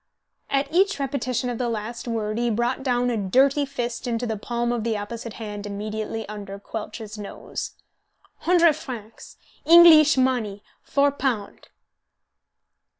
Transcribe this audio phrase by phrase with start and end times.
[0.49, 4.35] At each repetition of the last word he brought down a dirty fist into the
[4.35, 7.73] palm of the opposite hand immediately under Quelch's nose.
[8.37, 11.67] "Hundred francs Engleesh money, four pound."